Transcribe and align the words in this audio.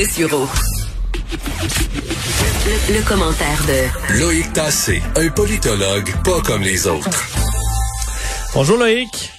Dessureau. 0.00 0.48
Le, 2.64 2.96
le 2.96 3.06
commentaire 3.06 3.60
de 3.68 4.18
Loïc 4.18 4.50
Tassé, 4.54 5.02
un 5.14 5.28
politologue 5.28 6.10
pas 6.24 6.40
comme 6.40 6.62
les 6.62 6.86
autres. 6.86 7.10
Bonjour 8.54 8.78
Loïc. 8.78 9.30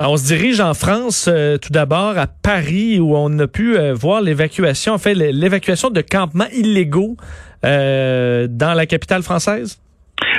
Alors, 0.00 0.14
on 0.14 0.16
se 0.16 0.26
dirige 0.26 0.58
en 0.58 0.74
France 0.74 1.26
euh, 1.28 1.58
tout 1.58 1.72
d'abord 1.72 2.18
à 2.18 2.26
Paris 2.26 2.98
où 2.98 3.14
on 3.14 3.38
a 3.38 3.46
pu 3.46 3.78
euh, 3.78 3.94
voir 3.94 4.20
l'évacuation, 4.20 4.94
en 4.94 4.98
fait 4.98 5.14
l'évacuation 5.14 5.90
de 5.90 6.00
campements 6.00 6.48
illégaux 6.52 7.16
euh, 7.64 8.48
dans 8.50 8.74
la 8.74 8.84
capitale 8.86 9.22
française. 9.22 9.78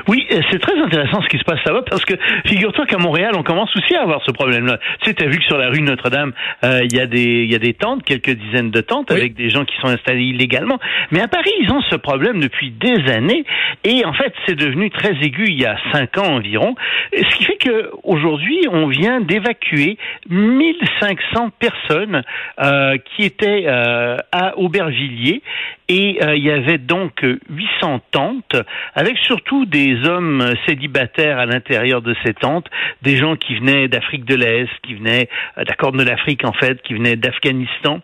Oui, 0.07 0.25
c'est 0.49 0.59
très 0.59 0.77
intéressant 0.79 1.21
ce 1.21 1.27
qui 1.27 1.37
se 1.37 1.43
passe 1.43 1.63
là-bas 1.65 1.83
parce 1.89 2.05
que 2.05 2.15
figure-toi 2.45 2.85
qu'à 2.85 2.97
Montréal, 2.97 3.31
on 3.35 3.43
commence 3.43 3.75
aussi 3.75 3.95
à 3.95 4.01
avoir 4.01 4.21
ce 4.25 4.31
problème-là. 4.31 4.79
Tu 5.01 5.09
sais, 5.09 5.13
tu 5.13 5.23
as 5.23 5.27
vu 5.27 5.37
que 5.37 5.43
sur 5.43 5.57
la 5.57 5.69
rue 5.69 5.81
Notre-Dame, 5.81 6.33
euh, 6.63 6.81
il 6.83 6.95
y 6.95 6.99
a 6.99 7.05
des 7.05 7.43
il 7.43 7.51
y 7.51 7.55
a 7.55 7.59
des 7.59 7.73
tentes, 7.73 8.03
quelques 8.03 8.31
dizaines 8.31 8.71
de 8.71 8.81
tentes 8.81 9.11
avec 9.11 9.33
des 9.35 9.49
gens 9.49 9.65
qui 9.65 9.75
sont 9.77 9.87
installés 9.87 10.23
illégalement. 10.23 10.79
Mais 11.11 11.21
à 11.21 11.27
Paris, 11.27 11.51
ils 11.61 11.71
ont 11.71 11.81
ce 11.89 11.95
problème 11.95 12.39
depuis 12.39 12.71
des 12.71 13.11
années 13.11 13.45
et 13.83 14.05
en 14.05 14.13
fait, 14.13 14.33
c'est 14.47 14.55
devenu 14.55 14.89
très 14.89 15.11
aigu 15.21 15.45
il 15.47 15.59
y 15.59 15.65
a 15.65 15.77
cinq 15.91 16.17
ans 16.17 16.35
environ. 16.35 16.75
Ce 17.13 17.35
qui 17.35 17.43
fait 17.43 17.57
que 17.57 17.91
aujourd'hui, 18.03 18.59
on 18.71 18.87
vient 18.87 19.21
d'évacuer 19.21 19.97
1500 20.29 21.51
personnes 21.59 22.23
euh, 22.59 22.97
qui 23.15 23.23
étaient 23.23 23.65
euh, 23.67 24.17
à 24.31 24.57
Aubervilliers 24.57 25.41
et 25.87 26.19
il 26.21 26.43
y 26.43 26.51
avait 26.51 26.77
donc 26.77 27.25
800 27.49 27.99
tentes 28.11 28.55
avec 28.95 29.17
surtout 29.17 29.65
des 29.65 29.90
hommes 30.07 30.53
célibataires 30.65 31.39
à 31.39 31.45
l'intérieur 31.45 32.01
de 32.01 32.15
ces 32.25 32.33
tentes, 32.33 32.67
des 33.01 33.17
gens 33.17 33.35
qui 33.35 33.55
venaient 33.55 33.87
d'Afrique 33.87 34.25
de 34.25 34.35
l'Est, 34.35 34.69
qui 34.83 34.95
venaient 34.95 35.29
euh, 35.57 35.63
d'accord 35.63 35.91
de 35.91 36.03
l'Afrique 36.03 36.45
en 36.45 36.53
fait, 36.53 36.81
qui 36.81 36.93
venaient 36.93 37.15
d'Afghanistan. 37.15 38.01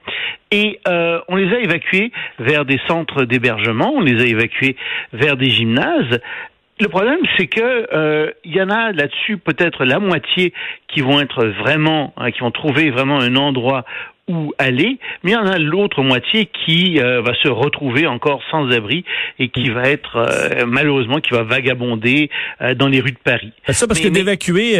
Et 0.52 0.80
euh, 0.88 1.20
on 1.28 1.36
les 1.36 1.54
a 1.54 1.60
évacués 1.60 2.12
vers 2.40 2.66
des 2.66 2.80
centres 2.88 3.24
d'hébergement, 3.24 3.94
on 3.96 4.02
les 4.02 4.22
a 4.22 4.26
évacués 4.26 4.76
vers 5.14 5.38
des 5.38 5.50
gymnases. 5.50 6.20
Le 6.80 6.90
problème, 6.90 7.20
c'est 7.38 7.48
que 7.48 7.88
euh, 7.94 8.32
y 8.46 8.62
en 8.62 8.70
a 8.70 8.92
là-dessus 8.92 9.38
peut-être 9.38 9.84
la 9.84 10.00
moitié 10.00 10.54
qui 10.88 11.02
vont 11.02 11.20
être 11.20 11.46
vraiment, 11.46 12.14
hein, 12.18 12.32
qui 12.32 12.42
vont 12.42 12.52
trouver 12.52 12.92
vraiment 12.92 13.20
un 13.20 13.36
endroit 13.36 13.84
où 14.28 14.54
aller, 14.58 14.98
mais 15.24 15.32
il 15.32 15.34
y 15.34 15.38
en 15.38 15.48
a 15.48 15.58
l'autre 15.58 16.04
moitié 16.04 16.50
qui 16.66 17.00
euh, 17.00 17.22
va 17.22 17.34
se 17.36 17.48
retrouver 17.48 18.08
encore 18.08 18.42
sans 18.52 18.70
abri 18.72 19.06
et 19.40 19.48
qui 19.48 19.70
va 19.70 19.84
être 19.84 20.18
euh, 20.18 20.66
malheureusement 20.68 21.22
qui 21.22 21.32
va 21.32 21.44
vagabonder 21.44 22.30
euh, 22.62 22.76
dans 22.76 22.88
les 22.88 23.00
rues 23.00 23.14
de 23.14 23.20
Paris. 23.24 23.54
Ça 23.70 23.88
parce 23.88 24.02
que 24.02 24.10
d'évacuer 24.10 24.76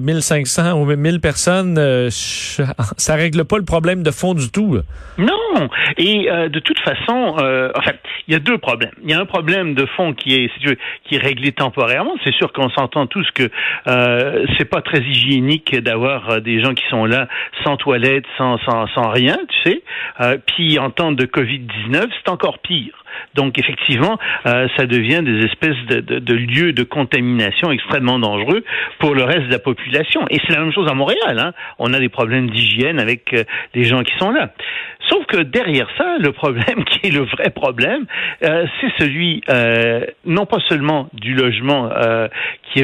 1500 0.00 0.80
ou 0.80 0.84
1000 0.84 1.20
personnes, 1.20 1.76
ça 2.10 3.14
règle 3.14 3.44
pas 3.44 3.58
le 3.58 3.64
problème 3.64 4.04
de 4.04 4.10
fond 4.12 4.34
du 4.34 4.50
tout. 4.50 4.78
Non, 5.18 5.68
et 5.96 6.28
de 6.48 6.58
toute 6.60 6.78
façon, 6.80 7.36
enfin, 7.76 7.92
il 8.28 8.34
y 8.34 8.36
a 8.36 8.38
deux 8.38 8.58
problèmes. 8.58 8.92
Il 9.02 9.10
y 9.10 9.14
a 9.14 9.20
un 9.20 9.26
problème 9.26 9.74
de 9.74 9.86
fond 9.96 10.14
qui 10.14 10.34
est 10.34 10.50
qui 11.04 11.16
est 11.16 11.18
réglé 11.18 11.52
temporairement. 11.52 12.14
C'est 12.24 12.34
sûr 12.34 12.52
qu'on 12.52 12.70
s'entend 12.70 13.06
tous 13.06 13.26
que 13.34 13.50
c'est 14.56 14.64
pas 14.64 14.82
très 14.82 15.00
hygiénique 15.00 15.76
d'avoir 15.76 16.40
des 16.40 16.60
gens 16.62 16.74
qui 16.74 16.84
sont 16.88 17.04
là 17.04 17.28
sans 17.64 17.76
toilette, 17.76 18.24
sans 18.38 18.58
sans 18.58 18.86
sans 18.94 19.10
rien, 19.10 19.36
tu 19.48 19.70
sais. 19.70 19.82
Euh, 20.20 20.38
puis 20.46 20.78
en 20.78 20.90
temps 20.90 21.12
de 21.12 21.24
Covid-19, 21.24 22.08
c'est 22.22 22.30
encore 22.30 22.58
pire. 22.58 23.02
Donc 23.34 23.58
effectivement, 23.58 24.18
euh, 24.46 24.68
ça 24.76 24.86
devient 24.86 25.20
des 25.22 25.44
espèces 25.46 25.76
de, 25.88 26.00
de, 26.00 26.34
lieux 26.34 26.72
de 26.72 26.82
contamination 26.82 27.70
extrêmement 27.70 28.18
dangereux 28.18 28.64
pour 28.98 29.14
le 29.14 29.24
reste 29.24 29.46
de 29.46 29.52
la 29.52 29.58
population. 29.58 30.26
Et 30.30 30.38
c'est 30.46 30.52
la 30.52 30.60
même 30.60 30.72
chose 30.72 30.88
à 30.90 30.94
Montréal. 30.94 31.38
Hein. 31.38 31.52
On 31.78 31.92
a 31.94 31.98
des 31.98 32.08
problèmes 32.08 32.50
d'hygiène 32.50 33.00
avec 33.00 33.32
euh, 33.32 33.44
les 33.74 33.84
gens 33.84 34.02
qui 34.02 34.16
sont 34.18 34.30
là. 34.30 34.52
Sauf 35.08 35.26
que 35.26 35.38
derrière 35.38 35.88
ça, 35.98 36.16
le 36.18 36.32
problème 36.32 36.84
qui 36.90 37.08
est 37.08 37.10
le 37.10 37.24
vrai 37.24 37.50
problème, 37.50 38.06
euh, 38.44 38.66
c'est 38.80 38.92
celui 38.98 39.42
non 40.24 40.46
pas 40.46 40.58
seulement 40.68 41.08
du 41.12 41.34
logement 41.34 41.90
qui, 42.72 42.82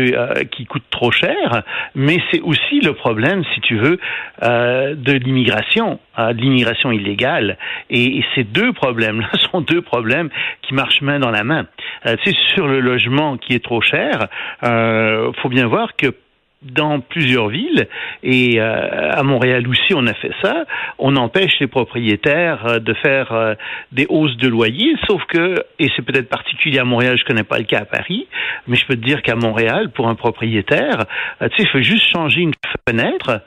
qui 0.50 0.66
coûte 0.66 0.82
trop 0.90 1.10
cher, 1.10 1.62
mais 1.94 2.18
c'est 2.30 2.40
aussi 2.40 2.80
le 2.80 2.92
problème, 2.92 3.44
si 3.54 3.60
tu 3.60 3.76
veux, 3.76 3.98
de 4.42 5.12
l'immigration, 5.12 5.97
de 6.18 6.40
l'immigration 6.40 6.90
illégale. 6.90 7.58
Et, 7.90 8.22
ces 8.34 8.44
deux 8.44 8.72
problèmes-là 8.72 9.28
sont 9.52 9.60
deux 9.60 9.82
problèmes 9.82 10.30
qui 10.62 10.74
marchent 10.74 11.00
main 11.00 11.18
dans 11.18 11.30
la 11.30 11.44
main. 11.44 11.66
Euh, 12.06 12.16
tu 12.22 12.30
sais, 12.30 12.36
sur 12.54 12.66
le 12.66 12.80
logement 12.80 13.36
qui 13.36 13.54
est 13.54 13.64
trop 13.64 13.80
cher, 13.80 14.28
euh, 14.64 15.32
faut 15.42 15.48
bien 15.48 15.66
voir 15.66 15.96
que 15.96 16.14
dans 16.62 16.98
plusieurs 16.98 17.48
villes 17.48 17.86
et 18.24 18.60
euh, 18.60 19.12
à 19.12 19.22
Montréal 19.22 19.68
aussi 19.68 19.94
on 19.94 20.04
a 20.08 20.14
fait 20.14 20.32
ça. 20.42 20.64
On 20.98 21.14
empêche 21.14 21.52
les 21.60 21.68
propriétaires 21.68 22.66
euh, 22.66 22.78
de 22.80 22.94
faire 22.94 23.56
des 23.92 24.06
hausses 24.08 24.36
de 24.38 24.48
loyer, 24.48 24.96
sauf 25.08 25.22
que 25.26 25.54
et 25.78 25.88
c'est 25.94 26.02
peut-être 26.04 26.28
particulier 26.28 26.80
à 26.80 26.84
Montréal, 26.84 27.16
je 27.16 27.24
connais 27.24 27.44
pas 27.44 27.58
le 27.58 27.64
cas 27.64 27.78
à 27.78 27.84
Paris, 27.84 28.26
mais 28.66 28.76
je 28.76 28.84
peux 28.86 28.96
te 28.96 29.04
dire 29.04 29.22
qu'à 29.22 29.36
Montréal 29.36 29.90
pour 29.90 30.08
un 30.08 30.16
propriétaire, 30.16 31.04
tu 31.40 31.46
sais, 31.46 31.62
il 31.62 31.68
faut 31.68 31.80
juste 31.80 32.12
changer 32.12 32.40
une 32.40 32.54
fenêtre, 32.88 33.40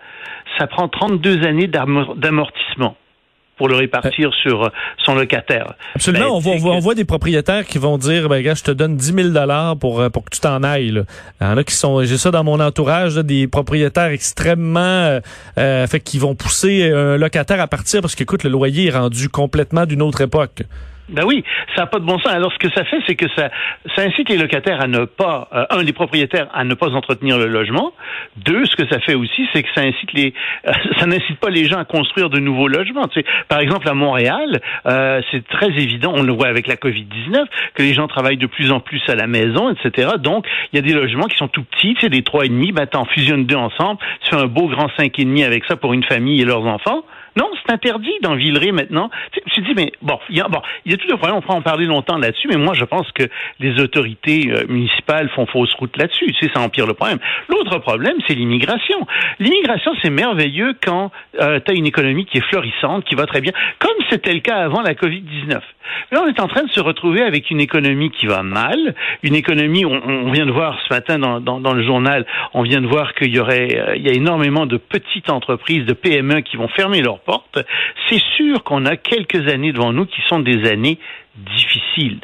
ça 0.57 0.67
prend 0.67 0.87
32 0.87 1.45
années 1.45 1.67
d'amortissement 1.67 2.95
pour 3.61 3.67
le 3.67 3.75
répartir 3.75 4.31
sur 4.41 4.63
euh, 4.63 4.69
son 5.05 5.13
locataire. 5.13 5.75
Absolument. 5.93 6.25
Ben, 6.25 6.31
on, 6.31 6.39
voit, 6.39 6.73
on, 6.73 6.79
voit, 6.79 6.95
des 6.95 7.05
propriétaires 7.05 7.63
qui 7.67 7.77
vont 7.77 7.99
dire, 7.99 8.27
ben, 8.27 8.41
gars, 8.41 8.55
je 8.55 8.63
te 8.63 8.71
donne 8.71 8.97
10 8.97 9.13
000 9.13 9.29
dollars 9.29 9.77
pour, 9.77 10.01
euh, 10.01 10.09
pour 10.09 10.25
que 10.25 10.31
tu 10.31 10.39
t'en 10.39 10.63
ailles. 10.63 10.89
Là. 10.89 11.03
Il 11.39 11.43
y 11.43 11.47
en 11.47 11.57
a 11.57 11.63
qui 11.63 11.75
sont, 11.75 12.03
j'ai 12.03 12.17
ça 12.17 12.31
dans 12.31 12.43
mon 12.43 12.59
entourage, 12.59 13.17
des 13.17 13.47
propriétaires 13.47 14.09
extrêmement, 14.09 14.79
euh, 14.79 15.19
euh, 15.59 15.85
fait 15.85 15.99
qui 15.99 16.17
vont 16.17 16.33
pousser 16.33 16.91
un 16.91 17.17
locataire 17.17 17.61
à 17.61 17.67
partir 17.67 18.01
parce 18.01 18.15
qu'écoute, 18.15 18.43
le 18.43 18.49
loyer 18.49 18.87
est 18.87 18.97
rendu 18.97 19.29
complètement 19.29 19.85
d'une 19.85 20.01
autre 20.01 20.21
époque. 20.21 20.63
Ben 21.11 21.23
oui, 21.25 21.43
ça 21.75 21.81
n'a 21.81 21.87
pas 21.87 21.99
de 21.99 22.05
bon 22.05 22.17
sens. 22.19 22.31
Alors 22.31 22.53
ce 22.53 22.57
que 22.57 22.73
ça 22.73 22.85
fait, 22.85 22.99
c'est 23.05 23.15
que 23.15 23.27
ça, 23.35 23.49
ça 23.95 24.03
incite 24.03 24.29
les 24.29 24.37
locataires 24.37 24.79
à 24.81 24.87
ne 24.87 25.05
pas, 25.05 25.49
euh, 25.53 25.65
un, 25.69 25.83
les 25.83 25.91
propriétaires 25.91 26.47
à 26.53 26.63
ne 26.63 26.73
pas 26.73 26.89
entretenir 26.91 27.37
le 27.37 27.47
logement. 27.47 27.93
Deux, 28.37 28.65
ce 28.65 28.75
que 28.77 28.87
ça 28.87 28.99
fait 28.99 29.13
aussi, 29.15 29.47
c'est 29.53 29.61
que 29.63 29.69
ça 29.75 29.81
incite 29.81 30.13
les, 30.13 30.33
euh, 30.67 30.71
ça 30.99 31.05
n'incite 31.05 31.37
pas 31.39 31.49
les 31.49 31.65
gens 31.65 31.79
à 31.79 31.85
construire 31.85 32.29
de 32.29 32.39
nouveaux 32.39 32.69
logements. 32.69 33.07
Tu 33.09 33.19
sais, 33.19 33.25
par 33.49 33.59
exemple, 33.59 33.89
à 33.89 33.93
Montréal, 33.93 34.61
euh, 34.85 35.21
c'est 35.31 35.45
très 35.47 35.67
évident, 35.67 36.13
on 36.15 36.23
le 36.23 36.31
voit 36.31 36.47
avec 36.47 36.67
la 36.67 36.75
Covid-19, 36.75 37.45
que 37.75 37.83
les 37.83 37.93
gens 37.93 38.07
travaillent 38.07 38.37
de 38.37 38.47
plus 38.47 38.71
en 38.71 38.79
plus 38.79 39.01
à 39.09 39.15
la 39.15 39.27
maison, 39.27 39.69
etc. 39.69 40.11
Donc, 40.17 40.45
il 40.71 40.77
y 40.77 40.79
a 40.79 40.81
des 40.81 40.93
logements 40.93 41.25
qui 41.25 41.37
sont 41.37 41.49
tout 41.49 41.63
petits, 41.63 41.95
tu 41.95 42.01
sais, 42.01 42.09
des 42.09 42.23
trois 42.23 42.45
et 42.45 42.49
demi, 42.49 42.71
ben 42.71 42.87
t'en 42.87 43.05
fusionnes 43.05 43.45
deux 43.45 43.55
ensemble, 43.57 43.99
tu 44.23 44.29
fais 44.29 44.41
un 44.41 44.47
beau 44.47 44.67
grand 44.67 44.89
cinq 44.97 45.19
et 45.19 45.25
demi 45.25 45.43
avec 45.43 45.65
ça 45.65 45.75
pour 45.75 45.93
une 45.93 46.03
famille 46.03 46.41
et 46.41 46.45
leurs 46.45 46.65
enfants. 46.65 47.03
Non, 47.35 47.49
c'est 47.55 47.73
interdit 47.73 48.13
dans 48.21 48.35
Villeray 48.35 48.71
maintenant. 48.71 49.09
Me 49.35 49.51
suis 49.51 49.61
dit, 49.61 49.73
mais 49.75 49.91
bon, 50.01 50.19
il 50.29 50.37
y 50.37 50.41
a, 50.41 50.47
bon, 50.47 50.61
il 50.85 50.93
a 50.93 50.97
tout 50.97 51.07
le 51.09 51.17
problème, 51.17 51.37
on 51.37 51.41
pourra 51.41 51.55
en 51.55 51.61
parler 51.61 51.85
longtemps 51.85 52.17
là-dessus, 52.17 52.47
mais 52.49 52.57
moi, 52.57 52.73
je 52.73 52.83
pense 52.83 53.09
que 53.11 53.23
les 53.59 53.79
autorités 53.79 54.51
euh, 54.51 54.65
municipales 54.67 55.29
font 55.29 55.45
fausse 55.45 55.73
route 55.75 55.95
là-dessus. 55.97 56.25
Tu 56.33 56.45
sais, 56.45 56.51
ça 56.53 56.61
empire 56.61 56.87
le 56.87 56.93
problème. 56.93 57.19
L'autre 57.47 57.77
problème, 57.79 58.15
c'est 58.27 58.33
l'immigration. 58.33 59.07
L'immigration, 59.39 59.91
c'est 60.01 60.09
merveilleux 60.09 60.75
quand 60.83 61.11
euh, 61.39 61.59
tu 61.63 61.71
as 61.71 61.75
une 61.75 61.87
économie 61.87 62.25
qui 62.25 62.37
est 62.37 62.45
florissante, 62.49 63.05
qui 63.05 63.15
va 63.15 63.25
très 63.25 63.41
bien, 63.41 63.53
comme 63.79 63.95
c'était 64.09 64.33
le 64.33 64.39
cas 64.39 64.57
avant 64.57 64.81
la 64.81 64.93
COVID-19. 64.93 65.61
Là, 66.11 66.23
on 66.23 66.27
est 66.27 66.39
en 66.39 66.47
train 66.47 66.63
de 66.63 66.69
se 66.71 66.79
retrouver 66.79 67.21
avec 67.21 67.49
une 67.51 67.61
économie 67.61 68.11
qui 68.11 68.25
va 68.25 68.43
mal, 68.43 68.95
une 69.23 69.35
économie, 69.35 69.85
on, 69.85 70.01
on 70.05 70.31
vient 70.31 70.45
de 70.45 70.51
voir 70.51 70.77
ce 70.87 70.93
matin 70.93 71.19
dans, 71.19 71.39
dans, 71.39 71.59
dans, 71.59 71.73
le 71.73 71.83
journal, 71.83 72.25
on 72.53 72.63
vient 72.63 72.81
de 72.81 72.87
voir 72.87 73.13
qu'il 73.13 73.33
y 73.33 73.39
aurait, 73.39 73.77
euh, 73.77 73.95
il 73.95 74.05
y 74.05 74.09
a 74.09 74.13
énormément 74.13 74.65
de 74.65 74.77
petites 74.77 75.29
entreprises, 75.29 75.85
de 75.85 75.93
PME 75.93 76.41
qui 76.41 76.57
vont 76.57 76.67
fermer 76.67 77.01
leurs 77.01 77.19
portes. 77.25 77.59
C'est 78.09 78.21
sûr 78.35 78.63
qu'on 78.63 78.85
a 78.85 78.97
quelques 78.97 79.47
années 79.47 79.71
devant 79.71 79.93
nous 79.93 80.05
qui 80.05 80.21
sont 80.27 80.39
des 80.39 80.69
années 80.69 80.99
difficiles. 81.35 82.19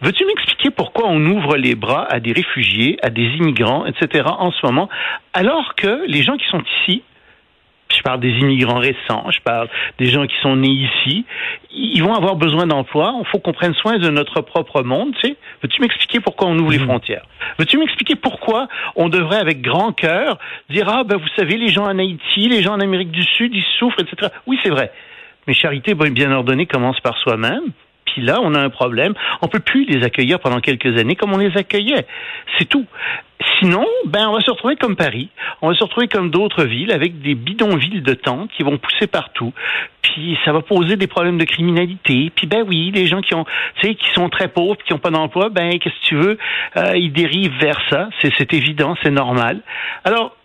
Veux-tu 0.00 0.24
m'expliquer 0.24 0.70
pourquoi 0.70 1.08
on 1.08 1.24
ouvre 1.26 1.56
les 1.56 1.74
bras 1.74 2.06
à 2.08 2.20
des 2.20 2.32
réfugiés, 2.32 2.98
à 3.02 3.10
des 3.10 3.24
immigrants, 3.24 3.84
etc. 3.86 4.24
en 4.26 4.50
ce 4.50 4.64
moment, 4.64 4.88
alors 5.34 5.74
que 5.74 6.04
les 6.06 6.22
gens 6.22 6.36
qui 6.36 6.46
sont 6.46 6.62
ici 6.80 7.02
je 7.98 8.02
parle 8.02 8.20
des 8.20 8.30
immigrants 8.30 8.78
récents, 8.78 9.30
je 9.30 9.40
parle 9.40 9.68
des 9.98 10.06
gens 10.06 10.26
qui 10.26 10.36
sont 10.40 10.56
nés 10.56 10.68
ici, 10.68 11.24
ils 11.72 12.02
vont 12.02 12.14
avoir 12.14 12.36
besoin 12.36 12.66
d'emploi, 12.66 13.14
il 13.20 13.26
faut 13.26 13.38
qu'on 13.38 13.52
prenne 13.52 13.74
soin 13.74 13.98
de 13.98 14.08
notre 14.08 14.40
propre 14.40 14.82
monde, 14.82 15.14
tu 15.20 15.28
sais. 15.28 15.36
Veux-tu 15.62 15.82
m'expliquer 15.82 16.20
pourquoi 16.20 16.48
on 16.48 16.58
ouvre 16.58 16.70
les 16.70 16.78
mhm. 16.78 16.86
frontières? 16.86 17.24
Veux-tu 17.58 17.78
m'expliquer 17.78 18.14
pourquoi 18.14 18.68
on 18.96 19.08
devrait 19.08 19.38
avec 19.38 19.60
grand 19.60 19.92
cœur 19.92 20.38
dire 20.70 20.88
ah 20.88 21.02
ben 21.04 21.16
vous 21.16 21.28
savez 21.36 21.56
les 21.56 21.68
gens 21.68 21.84
en 21.84 21.98
Haïti, 21.98 22.48
les 22.48 22.62
gens 22.62 22.74
en 22.74 22.80
Amérique 22.80 23.10
du 23.10 23.24
Sud, 23.24 23.54
ils 23.54 23.64
souffrent, 23.78 24.00
etc. 24.00 24.32
Oui, 24.46 24.58
c'est 24.62 24.70
vrai. 24.70 24.92
Mais 25.46 25.54
charité 25.54 25.94
bien 25.94 26.30
ordonnée 26.30 26.66
commence 26.66 27.00
par 27.00 27.16
soi-même. 27.18 27.72
Puis 28.12 28.22
là, 28.22 28.38
on 28.42 28.54
a 28.54 28.60
un 28.60 28.70
problème. 28.70 29.14
On 29.42 29.48
peut 29.48 29.60
plus 29.60 29.84
les 29.84 30.04
accueillir 30.04 30.40
pendant 30.40 30.60
quelques 30.60 30.98
années 30.98 31.16
comme 31.16 31.32
on 31.32 31.38
les 31.38 31.56
accueillait. 31.56 32.06
C'est 32.58 32.68
tout. 32.68 32.86
Sinon, 33.58 33.86
ben, 34.06 34.28
on 34.28 34.34
va 34.34 34.40
se 34.40 34.50
retrouver 34.50 34.76
comme 34.76 34.96
Paris. 34.96 35.28
On 35.62 35.68
va 35.68 35.74
se 35.74 35.82
retrouver 35.82 36.08
comme 36.08 36.30
d'autres 36.30 36.64
villes 36.64 36.92
avec 36.92 37.20
des 37.20 37.34
bidonvilles 37.34 38.02
de 38.02 38.14
tentes 38.14 38.50
qui 38.56 38.62
vont 38.62 38.78
pousser 38.78 39.06
partout. 39.06 39.52
Puis 40.02 40.38
ça 40.44 40.52
va 40.52 40.60
poser 40.60 40.96
des 40.96 41.06
problèmes 41.06 41.38
de 41.38 41.44
criminalité. 41.44 42.32
Puis 42.34 42.46
ben 42.46 42.64
oui, 42.66 42.90
les 42.94 43.06
gens 43.06 43.20
qui 43.20 43.34
ont, 43.34 43.44
tu 43.80 43.88
sais, 43.88 43.94
qui 43.94 44.08
sont 44.10 44.28
très 44.28 44.48
pauvres, 44.48 44.78
qui 44.84 44.92
n'ont 44.92 44.98
pas 44.98 45.10
d'emploi, 45.10 45.48
ben 45.50 45.78
qu'est-ce 45.78 45.94
que 45.94 46.06
tu 46.06 46.16
veux, 46.16 46.38
euh, 46.76 46.96
ils 46.96 47.12
dérivent 47.12 47.56
vers 47.60 47.80
ça. 47.90 48.08
C'est, 48.20 48.52
évident, 48.52 48.96
c'est 49.02 49.10
normal. 49.10 49.60
Alors 50.04 50.36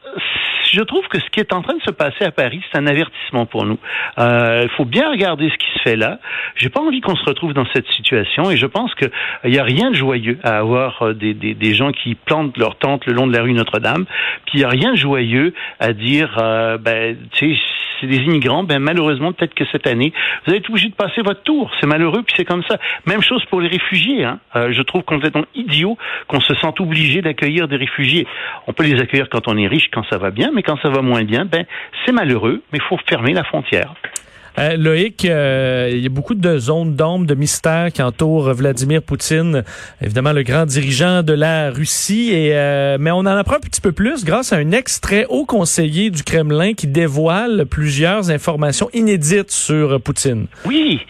je 0.73 0.81
trouve 0.81 1.07
que 1.07 1.19
ce 1.19 1.29
qui 1.29 1.39
est 1.39 1.53
en 1.53 1.61
train 1.61 1.75
de 1.75 1.81
se 1.83 1.91
passer 1.91 2.25
à 2.25 2.31
Paris, 2.31 2.61
c'est 2.71 2.77
un 2.77 2.87
avertissement 2.87 3.45
pour 3.45 3.65
nous. 3.65 3.77
Il 4.17 4.69
faut 4.75 4.85
bien 4.85 5.09
regarder 5.09 5.49
ce 5.49 5.57
qui 5.57 5.71
se 5.73 5.79
fait 5.83 5.95
là. 5.95 6.19
J'ai 6.55 6.69
pas 6.69 6.81
envie 6.81 7.01
qu'on 7.01 7.15
se 7.15 7.23
retrouve 7.25 7.53
dans 7.53 7.65
cette 7.73 7.87
situation 7.87 8.49
et 8.49 8.57
je 8.57 8.65
pense 8.65 8.93
qu'il 8.95 9.11
n'y 9.45 9.59
a 9.59 9.63
rien 9.63 9.91
de 9.91 9.95
joyeux 9.95 10.39
à 10.43 10.57
avoir 10.57 11.13
des, 11.13 11.33
des, 11.33 11.53
des, 11.53 11.73
gens 11.73 11.91
qui 11.91 12.15
plantent 12.15 12.57
leur 12.57 12.77
tente 12.77 13.05
le 13.05 13.13
long 13.13 13.27
de 13.27 13.33
la 13.35 13.43
rue 13.43 13.53
Notre-Dame. 13.53 14.05
Puis 14.45 14.55
il 14.55 14.59
n'y 14.59 14.65
a 14.65 14.69
rien 14.69 14.91
de 14.91 14.97
joyeux 14.97 15.53
à 15.79 15.93
dire, 15.93 16.35
ben, 16.79 17.17
tu 17.31 17.55
sais, 17.55 17.61
c'est 18.03 18.07
des 18.07 18.17
immigrants, 18.17 18.63
ben 18.63 18.79
malheureusement, 18.79 19.31
peut-être 19.31 19.53
que 19.53 19.63
cette 19.71 19.87
année, 19.87 20.11
vous 20.45 20.51
allez 20.51 20.59
être 20.59 20.69
obligé 20.69 20.89
de 20.89 20.93
passer 20.93 21.21
votre 21.21 21.41
tour. 21.43 21.71
C'est 21.79 21.87
malheureux, 21.87 22.23
puis 22.23 22.33
c'est 22.35 22.45
comme 22.45 22.63
ça. 22.69 22.77
Même 23.05 23.21
chose 23.21 23.43
pour 23.45 23.61
les 23.61 23.69
réfugiés. 23.69 24.25
Hein. 24.25 24.39
Euh, 24.55 24.71
je 24.71 24.81
trouve 24.81 25.03
complètement 25.03 25.45
idiot 25.55 25.97
qu'on 26.27 26.41
se 26.41 26.53
sente 26.55 26.79
obligé 26.81 27.21
d'accueillir 27.21 27.67
des 27.67 27.77
réfugiés. 27.77 28.27
On 28.67 28.73
peut 28.73 28.83
les 28.83 28.99
accueillir 28.99 29.29
quand 29.29 29.47
on 29.47 29.57
est 29.57 29.67
riche, 29.67 29.89
quand 29.91 30.03
ça 30.09 30.17
va 30.17 30.31
bien, 30.31 30.51
mais 30.53 30.62
quand 30.65 30.77
ça 30.81 30.89
va 30.89 31.01
moins 31.01 31.23
bien, 31.23 31.45
ben 31.45 31.65
c'est 32.05 32.11
malheureux, 32.11 32.61
mais 32.71 32.79
il 32.79 32.87
faut 32.87 32.97
fermer 33.07 33.33
la 33.33 33.43
frontière. 33.43 33.93
Euh, 34.59 34.77
Loïc, 34.77 35.25
euh, 35.25 35.89
il 35.91 35.99
y 35.99 36.05
a 36.05 36.09
beaucoup 36.09 36.35
de 36.35 36.57
zones 36.57 36.95
d'ombre, 36.95 37.25
de 37.25 37.33
mystères 37.33 37.91
qui 37.91 38.01
entourent 38.03 38.53
Vladimir 38.53 39.01
Poutine, 39.01 39.63
évidemment 40.01 40.31
le 40.31 40.43
grand 40.43 40.65
dirigeant 40.65 41.23
de 41.23 41.33
la 41.33 41.71
Russie. 41.71 42.31
Et, 42.31 42.51
euh, 42.53 42.97
mais 42.99 43.11
on 43.11 43.19
en 43.19 43.25
apprend 43.25 43.55
un 43.55 43.59
petit 43.59 43.81
peu 43.81 43.91
plus 43.91 44.23
grâce 44.23 44.53
à 44.53 44.57
un 44.57 44.71
extrait 44.71 45.25
haut 45.29 45.45
conseiller 45.45 46.11
du 46.11 46.23
Kremlin 46.23 46.73
qui 46.73 46.87
dévoile 46.87 47.65
plusieurs 47.65 48.29
informations 48.29 48.89
inédites 48.93 49.51
sur 49.51 49.99
Poutine. 50.01 50.47
Oui, 50.65 51.01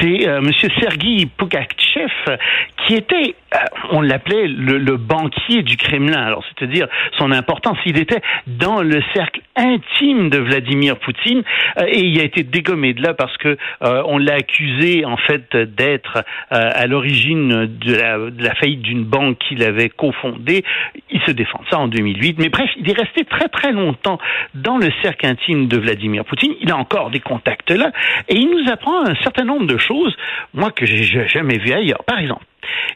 c'est 0.00 0.40
Monsieur 0.40 0.68
Sergei 0.80 1.26
Pugachev 1.36 2.38
qui 2.86 2.94
était, 2.94 3.34
euh, 3.54 3.58
on 3.90 4.00
l'appelait 4.00 4.48
le, 4.48 4.78
le, 4.78 4.96
banquier 4.96 5.62
du 5.62 5.76
Kremlin. 5.76 6.20
Alors, 6.20 6.44
c'est-à-dire 6.44 6.86
son 7.18 7.32
importance. 7.32 7.78
Il 7.86 7.98
était 7.98 8.20
dans 8.46 8.82
le 8.82 9.02
cercle 9.14 9.40
intime 9.56 10.30
de 10.30 10.38
Vladimir 10.38 10.98
Poutine 10.98 11.42
euh, 11.78 11.84
et 11.86 12.00
il 12.00 12.20
a 12.20 12.24
été 12.24 12.42
dégommé 12.42 12.94
de 12.94 13.02
là 13.02 13.14
parce 13.14 13.36
que 13.36 13.56
on 13.80 14.18
l'a 14.18 14.34
accusé 14.34 15.04
en 15.04 15.16
fait 15.16 15.56
d'être 15.56 16.24
à 16.50 16.86
l'origine 16.86 17.66
de 17.66 17.94
la, 17.94 18.18
de 18.30 18.42
la, 18.42 18.54
faillite 18.54 18.82
d'une 18.82 19.04
banque 19.04 19.38
qu'il 19.38 19.62
avait 19.62 19.88
cofondée. 19.88 20.64
Il 21.10 21.20
se 21.22 21.30
défend 21.30 21.60
ça 21.70 21.78
en 21.78 21.88
2008. 21.88 22.38
Mais 22.38 22.48
bref, 22.48 22.70
il 22.76 22.88
est 22.88 22.98
resté 22.98 23.24
très 23.24 23.48
très 23.48 23.72
longtemps 23.72 24.18
dans 24.54 24.78
le 24.78 24.90
cercle 25.02 25.26
intime 25.26 25.68
de 25.68 25.78
Vladimir 25.78 26.24
Poutine. 26.24 26.54
Il 26.60 26.70
a 26.70 26.76
encore 26.76 27.10
des 27.10 27.20
contacts 27.20 27.70
là 27.70 27.90
et 28.28 28.36
il 28.36 28.50
nous 28.50 28.70
apprend 28.70 29.04
un 29.04 29.14
certain 29.16 29.44
nombre 29.44 29.66
de 29.66 29.78
choses 29.78 30.16
moi, 30.54 30.70
que 30.70 30.86
j'ai 30.86 31.26
jamais 31.28 31.58
vu 31.58 31.72
ailleurs. 31.72 32.04
Par 32.04 32.18
exemple, 32.18 32.44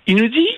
il 0.06 0.16
nous 0.16 0.28
dit 0.28 0.48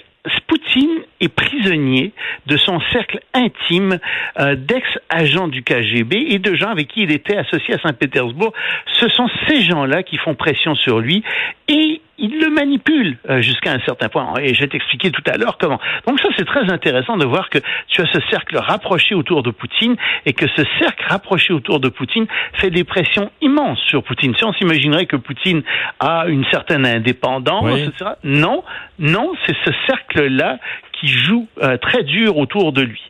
Poutine 0.47 1.03
est 1.21 1.29
prisonnier 1.29 2.13
de 2.47 2.57
son 2.57 2.81
cercle 2.93 3.21
intime 3.35 3.99
euh, 4.39 4.57
d'ex-agents 4.57 5.49
du 5.49 5.63
KGB 5.63 6.27
et 6.31 6.39
de 6.39 6.55
gens 6.55 6.71
avec 6.71 6.89
qui 6.89 7.03
il 7.03 7.13
était 7.13 7.37
associé 7.37 7.75
à 7.75 7.79
Saint-Pétersbourg. 7.79 8.53
Ce 8.95 9.09
sont 9.09 9.29
ces 9.47 9.63
gens-là 9.63 10.03
qui 10.03 10.17
font 10.17 10.35
pression 10.35 10.75
sur 10.75 11.01
lui 11.01 11.23
et 11.69 12.01
il 12.19 12.41
le 12.41 12.51
manipule 12.51 13.17
euh, 13.29 13.41
jusqu'à 13.41 13.73
un 13.73 13.81
certain 13.81 14.09
point. 14.09 14.35
Et 14.41 14.55
je 14.55 14.61
vais 14.61 14.69
t'expliquer 14.69 15.11
tout 15.11 15.23
à 15.27 15.37
l'heure 15.37 15.57
comment. 15.59 15.81
Donc 16.07 16.21
ça, 16.21 16.29
c'est 16.37 16.45
très 16.45 16.71
intéressant 16.71 17.17
de 17.17 17.25
voir 17.25 17.49
que 17.49 17.59
tu 17.89 18.01
as 18.01 18.07
ce 18.07 18.19
cercle 18.31 18.57
rapproché 18.57 19.15
autour 19.15 19.43
de 19.43 19.51
Poutine 19.51 19.97
et 20.27 20.33
que 20.33 20.47
ce 20.49 20.63
cercle 20.81 21.05
rapproché 21.09 21.53
autour 21.53 21.81
de 21.81 21.89
Poutine 21.89 22.27
fait 22.55 22.71
des 22.71 22.85
pressions 22.85 23.31
immenses 23.41 23.81
sur 23.87 24.03
Poutine. 24.03 24.35
Si 24.37 24.45
on 24.45 24.53
s'imaginerait 24.53 25.07
que 25.07 25.17
Poutine 25.17 25.63
a 26.01 26.27
une 26.27 26.45
certaine 26.51 26.85
indépendance, 26.85 27.79
etc. 27.79 28.13
Non, 28.25 28.65
non, 28.99 29.33
c'est 29.47 29.57
ce 29.65 29.71
cercle-là 29.87 30.59
qui 30.93 31.09
joue 31.09 31.47
euh, 31.63 31.77
très 31.77 32.03
dur 32.03 32.37
autour 32.37 32.73
de 32.73 32.83
lui. 32.83 33.03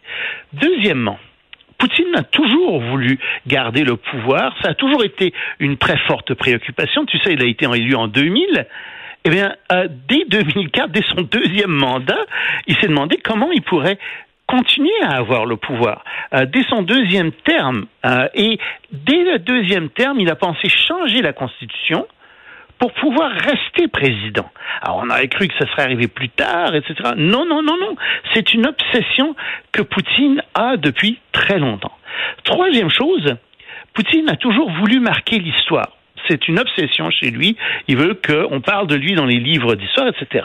Deuxièmement, 0.53 1.19
Poutine 1.79 2.15
a 2.17 2.25
toujours 2.25 2.81
voulu 2.81 3.19
garder 3.47 3.85
le 3.85 3.97
pouvoir. 3.97 4.55
Ça 4.63 4.71
a 4.71 4.75
toujours 4.75 5.05
été 5.05 5.33
une 5.61 5.77
très 5.77 5.97
forte 6.07 6.35
préoccupation. 6.35 7.07
Tu 7.07 7.19
sais, 7.19 7.33
il 7.33 7.43
a 7.43 7.47
été 7.47 7.67
élu 7.67 7.95
en 7.95 8.09
2000. 8.09 8.67
Eh 9.25 9.31
bien, 9.31 9.55
euh, 9.73 9.89
dès 10.09 10.25
2004, 10.27 10.91
dès 10.91 11.03
son 11.03 11.23
deuxième 11.23 11.71
mandat, 11.71 12.19
il 12.67 12.77
s'est 12.77 12.89
demandé 12.89 13.19
comment 13.23 13.51
il 13.53 13.63
pourrait 13.63 13.99
continuer 14.47 15.01
à 15.03 15.17
avoir 15.17 15.45
le 15.45 15.57
pouvoir. 15.57 16.05
Euh, 16.35 16.47
dès 16.47 16.63
son 16.65 16.83
deuxième 16.83 17.33
terme, 17.33 17.87
euh, 18.07 18.29
et 18.35 18.59
dès 18.91 19.23
le 19.23 19.39
deuxième 19.39 19.91
terme, 19.91 20.19
il 20.21 20.31
a 20.31 20.37
pensé 20.37 20.69
changer 20.69 21.21
la 21.21 21.33
Constitution 21.33 22.07
pour 22.79 22.93
pouvoir 22.93 23.31
rester 23.31 23.89
président. 23.89 24.49
Alors 24.83 25.03
on 25.05 25.11
avait 25.11 25.29
cru 25.29 25.49
que 25.49 25.55
ça 25.59 25.71
serait 25.71 25.83
arrivé 25.83 26.09
plus 26.09 26.29
tard, 26.29 26.75
etc. 26.75 26.95
Non, 27.17 27.45
non, 27.45 27.63
non, 27.63 27.77
non. 27.79 27.97
C'est 28.35 28.55
une 28.55 28.67
obsession 28.67 29.35
que 29.73 29.83
Poutine 29.83 30.43
a 30.55 30.77
depuis 30.77 31.19
très 31.33 31.59
longtemps. 31.59 31.97
Troisième 32.45 32.91
chose, 32.91 33.37
Poutine 33.95 34.29
a 34.29 34.37
toujours 34.37 34.71
voulu 34.71 35.01
marquer 35.01 35.39
l'histoire 35.39 35.89
c'est 36.29 36.49
une 36.49 36.59
obsession 36.59 37.11
chez 37.11 37.31
lui. 37.31 37.57
Il 37.89 37.97
veut 37.97 38.15
qu'on 38.15 38.61
parle 38.61 38.87
de 38.87 38.95
lui 38.95 39.15
dans 39.15 39.25
les 39.25 39.39
livres 39.39 39.75
d'histoire, 39.75 40.09
etc. 40.09 40.45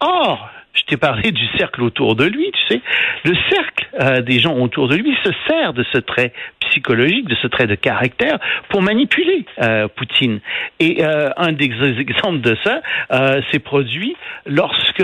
Or, 0.00 0.50
je 0.76 0.84
t'ai 0.84 0.96
parlé 0.96 1.32
du 1.32 1.46
cercle 1.56 1.82
autour 1.82 2.14
de 2.16 2.24
lui, 2.24 2.50
tu 2.52 2.74
sais. 2.74 2.80
Le 3.24 3.34
cercle 3.50 3.86
euh, 4.00 4.20
des 4.20 4.38
gens 4.38 4.54
autour 4.58 4.88
de 4.88 4.96
lui 4.96 5.16
se 5.24 5.30
sert 5.48 5.72
de 5.72 5.84
ce 5.92 5.98
trait 5.98 6.32
psychologique, 6.60 7.28
de 7.28 7.36
ce 7.40 7.46
trait 7.46 7.66
de 7.66 7.74
caractère 7.74 8.38
pour 8.68 8.82
manipuler 8.82 9.44
euh, 9.62 9.88
Poutine. 9.88 10.40
Et 10.78 11.02
euh, 11.02 11.30
un 11.36 11.52
des 11.52 11.70
exemples 11.98 12.40
de 12.40 12.56
ça 12.62 12.80
s'est 13.50 13.58
produit 13.58 14.16
lorsque 14.44 15.02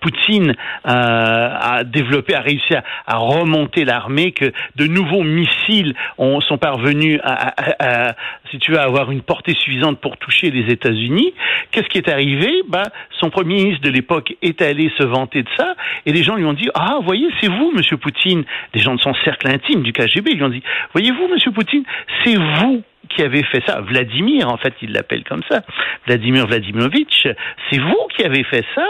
Poutine 0.00 0.54
a 0.84 1.82
développé, 1.84 2.34
a 2.34 2.40
réussi 2.40 2.74
à, 2.74 3.16
remonter 3.16 3.84
l'armée, 3.84 4.32
que 4.32 4.52
de 4.76 4.86
nouveaux 4.86 5.22
missiles 5.22 5.94
ont, 6.18 6.40
sont 6.40 6.58
parvenus 6.58 7.18
à, 7.22 7.54
à, 7.78 8.14
si 8.50 8.58
tu 8.58 8.72
veux, 8.72 8.78
avoir 8.78 9.10
une 9.10 9.22
portée 9.22 9.54
suffisante 9.54 10.00
pour 10.00 10.16
toucher 10.18 10.50
les 10.50 10.72
États-Unis. 10.72 11.32
Qu'est-ce 11.70 11.88
qui 11.88 11.98
est 11.98 12.08
arrivé? 12.08 12.62
Bah, 12.68 12.84
Son 13.18 13.30
premier 13.30 13.56
ministre 13.56 13.82
de 13.82 13.90
l'époque 13.90 14.34
est 14.42 14.60
allé 14.62 14.90
se 14.98 15.05
vanter 15.06 15.42
de 15.42 15.48
ça, 15.56 15.74
et 16.04 16.12
les 16.12 16.22
gens 16.22 16.36
lui 16.36 16.44
ont 16.44 16.52
dit 16.52 16.68
Ah, 16.74 16.98
voyez, 17.02 17.28
c'est 17.40 17.48
vous, 17.48 17.72
Monsieur 17.74 17.96
Poutine. 17.96 18.44
Des 18.72 18.80
gens 18.80 18.94
de 18.94 19.00
son 19.00 19.14
cercle 19.24 19.48
intime 19.48 19.82
du 19.82 19.92
KGB 19.92 20.32
lui 20.32 20.42
ont 20.42 20.48
dit 20.48 20.62
Voyez-vous, 20.92 21.28
Monsieur 21.28 21.52
Poutine, 21.52 21.84
c'est 22.24 22.36
vous 22.36 22.82
qui 23.08 23.22
avez 23.22 23.42
fait 23.44 23.62
ça. 23.66 23.80
Vladimir, 23.80 24.48
en 24.48 24.56
fait, 24.56 24.74
il 24.82 24.92
l'appelle 24.92 25.24
comme 25.24 25.42
ça. 25.48 25.62
Vladimir 26.06 26.46
Vladimirovitch, 26.46 27.28
c'est 27.70 27.78
vous 27.78 28.06
qui 28.14 28.24
avez 28.24 28.44
fait 28.44 28.64
ça 28.74 28.86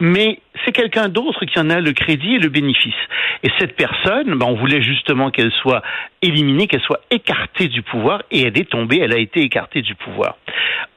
mais 0.00 0.40
c'est 0.64 0.72
quelqu'un 0.72 1.08
d'autre 1.08 1.44
qui 1.44 1.58
en 1.58 1.70
a 1.70 1.80
le 1.80 1.92
crédit 1.92 2.36
et 2.36 2.38
le 2.38 2.48
bénéfice. 2.48 2.94
Et 3.42 3.48
cette 3.58 3.76
personne, 3.76 4.34
ben, 4.34 4.46
on 4.46 4.54
voulait 4.54 4.82
justement 4.82 5.30
qu'elle 5.30 5.52
soit 5.52 5.82
éliminée, 6.22 6.66
qu'elle 6.66 6.82
soit 6.82 7.00
écartée 7.10 7.68
du 7.68 7.82
pouvoir, 7.82 8.22
et 8.30 8.42
elle 8.42 8.58
est 8.58 8.68
tombée, 8.68 8.98
elle 9.00 9.14
a 9.14 9.18
été 9.18 9.40
écartée 9.40 9.82
du 9.82 9.94
pouvoir. 9.94 10.36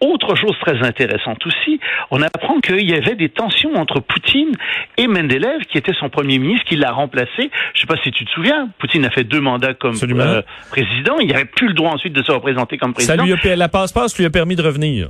Autre 0.01 0.35
chose 0.35 0.57
très 0.59 0.85
intéressante 0.85 1.45
aussi, 1.45 1.79
on 2.11 2.21
apprend 2.21 2.59
qu'il 2.59 2.89
y 2.89 2.93
avait 2.93 3.15
des 3.15 3.29
tensions 3.29 3.75
entre 3.75 3.99
Poutine 3.99 4.55
et 4.97 5.07
Mendeleev, 5.07 5.61
qui 5.69 5.77
était 5.77 5.93
son 5.93 6.09
premier 6.09 6.39
ministre, 6.39 6.65
qui 6.65 6.75
l'a 6.75 6.91
remplacé. 6.91 7.29
Je 7.37 7.43
ne 7.43 7.79
sais 7.79 7.87
pas 7.87 7.97
si 8.03 8.11
tu 8.11 8.25
te 8.25 8.31
souviens, 8.31 8.69
Poutine 8.79 9.05
a 9.05 9.09
fait 9.09 9.23
deux 9.23 9.41
mandats 9.41 9.73
comme 9.73 9.95
euh, 9.95 10.41
président, 10.69 11.19
il 11.19 11.27
n'avait 11.27 11.45
plus 11.45 11.67
le 11.67 11.73
droit 11.73 11.91
ensuite 11.91 12.13
de 12.13 12.23
se 12.23 12.31
représenter 12.31 12.77
comme 12.77 12.93
président. 12.93 13.15
Ça 13.15 13.23
lui 13.23 13.51
a, 13.51 13.55
la 13.55 13.69
passe-passe 13.69 14.17
lui 14.17 14.25
a 14.25 14.29
permis 14.29 14.55
de 14.55 14.61
revenir 14.61 15.07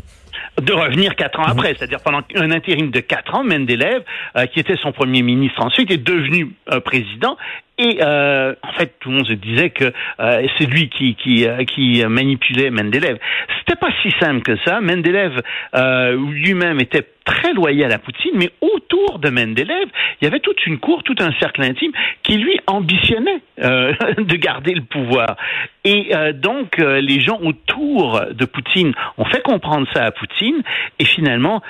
de 0.61 0.73
revenir 0.73 1.15
quatre 1.15 1.39
ans 1.39 1.45
après, 1.45 1.75
c'est-à-dire 1.77 1.99
pendant 2.01 2.21
un 2.35 2.51
intérim 2.51 2.91
de 2.91 2.99
quatre 2.99 3.35
ans, 3.35 3.43
Mendeleev, 3.43 4.03
euh, 4.35 4.45
qui 4.47 4.59
était 4.59 4.77
son 4.77 4.91
premier 4.91 5.21
ministre 5.21 5.61
ensuite, 5.61 5.91
est 5.91 5.97
devenu 5.97 6.51
euh, 6.71 6.79
président 6.79 7.37
et 7.79 7.99
euh, 8.01 8.53
en 8.61 8.71
fait, 8.73 8.93
tout 8.99 9.09
le 9.09 9.15
monde 9.15 9.27
se 9.27 9.33
disait 9.33 9.71
que 9.71 9.85
euh, 10.19 10.47
c'est 10.57 10.65
lui 10.65 10.89
qui 10.89 11.15
qui, 11.15 11.47
euh, 11.47 11.63
qui 11.65 12.03
manipulait 12.05 12.69
Mendeleev. 12.69 13.17
C'était 13.59 13.79
pas 13.79 13.89
si 14.03 14.11
simple 14.19 14.41
que 14.41 14.55
ça. 14.63 14.79
Mendeleev 14.79 15.39
euh, 15.75 16.15
lui-même 16.31 16.79
était 16.79 17.07
très 17.25 17.53
loyal 17.53 17.91
à 17.91 17.99
Poutine, 17.99 18.33
mais 18.35 18.51
autour 18.61 19.17
de 19.17 19.29
Mendeleev, 19.29 19.87
il 20.21 20.25
y 20.25 20.27
avait 20.27 20.41
toute 20.41 20.67
une 20.67 20.77
cour, 20.77 21.03
tout 21.03 21.15
un 21.19 21.31
cercle 21.39 21.63
intime 21.63 21.93
qui 22.21 22.37
lui 22.37 22.59
ambitionnait 22.67 23.41
euh, 23.63 23.93
de 24.17 24.35
garder 24.35 24.73
le 24.73 24.81
pouvoir. 24.81 25.37
Et 25.85 26.11
donc, 26.35 26.77
les 26.77 27.19
gens 27.19 27.39
autour 27.41 28.21
de 28.31 28.45
Poutine 28.45 28.93
ont 29.17 29.25
fait 29.25 29.41
comprendre 29.41 29.85
ça 29.93 30.05
à 30.05 30.11
Poutine, 30.11 30.63
et 30.97 31.03
finalement, 31.03 31.61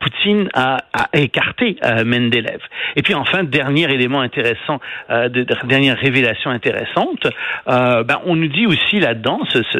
Poutine 0.00 0.48
a, 0.54 0.78
a 0.92 1.16
écarté 1.16 1.76
Mendeleev. 2.04 2.58
Et 2.96 3.02
puis 3.02 3.14
enfin, 3.14 3.44
dernier 3.44 3.84
élément 3.84 4.22
intéressant 4.22 4.80
de 5.08 5.44
dernière 5.66 5.96
révélation 5.96 6.50
intéressante, 6.50 7.26
euh, 7.68 8.04
ben, 8.04 8.20
on 8.24 8.36
nous 8.36 8.48
dit 8.48 8.66
aussi 8.66 9.00
là-dedans, 9.00 9.40
ce, 9.48 9.62
ce, 9.62 9.78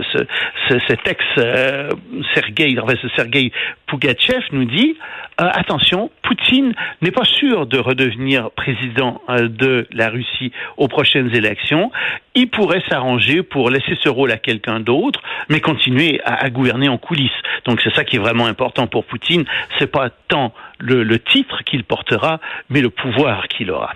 ce, 0.68 0.78
cet 0.88 1.06
ex 1.06 1.24
euh, 1.38 1.90
Sergei, 2.34 2.76
enfin, 2.80 2.94
Sergei 3.16 3.52
Pugachev 3.86 4.44
nous 4.52 4.64
dit 4.64 4.96
euh, 5.40 5.48
attention, 5.54 6.10
Poutine 6.22 6.74
n'est 7.00 7.10
pas 7.10 7.24
sûr 7.24 7.66
de 7.66 7.78
redevenir 7.78 8.50
président 8.50 9.22
euh, 9.30 9.48
de 9.48 9.86
la 9.90 10.10
Russie 10.10 10.52
aux 10.76 10.86
prochaines 10.86 11.34
élections. 11.34 11.90
Il 12.34 12.50
pourrait 12.50 12.82
s'arranger 12.90 13.42
pour 13.42 13.70
laisser 13.70 13.96
ce 14.02 14.10
rôle 14.10 14.32
à 14.32 14.36
quelqu'un 14.36 14.80
d'autre, 14.80 15.22
mais 15.48 15.60
continuer 15.60 16.20
à, 16.24 16.50
gouverner 16.50 16.88
en 16.90 16.98
coulisses. 16.98 17.30
Donc 17.64 17.80
c'est 17.82 17.94
ça 17.94 18.04
qui 18.04 18.16
est 18.16 18.20
vraiment 18.20 18.46
important 18.46 18.86
pour 18.86 19.06
Poutine. 19.06 19.44
C'est 19.78 19.90
pas 19.90 20.10
tant 20.28 20.52
le 20.78 21.18
titre 21.18 21.62
qu'il 21.64 21.84
portera, 21.84 22.40
mais 22.68 22.80
le 22.80 22.90
pouvoir 22.90 23.48
qu'il 23.48 23.70
aura. 23.70 23.94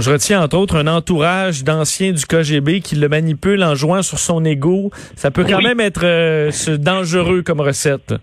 Je 0.00 0.10
retiens 0.10 0.42
entre 0.42 0.56
autres 0.56 0.76
un 0.76 0.86
entourage 0.86 1.64
d'anciens 1.64 2.12
du 2.12 2.24
KGB 2.26 2.80
qui 2.80 2.96
le 2.96 3.08
manipule 3.08 3.62
en 3.62 3.74
jouant 3.74 4.02
sur 4.02 4.18
son 4.18 4.44
ego. 4.44 4.90
Ça 5.16 5.30
peut 5.30 5.44
quand 5.44 5.62
même 5.62 5.80
être 5.80 6.04
euh, 6.04 6.50
dangereux 6.78 7.42
comme 7.42 7.60
recette. 7.60 8.14